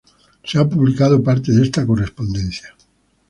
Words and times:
Se 0.43 0.57
ha 0.57 0.67
publicado 0.67 1.21
parte 1.21 1.51
de 1.51 1.61
esta 1.61 1.85
correspondencia. 1.85 2.75